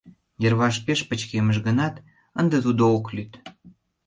[0.43, 1.95] Йырваш пеш пычкемыш гынат,
[2.39, 3.31] ынде тудо ок лӱд.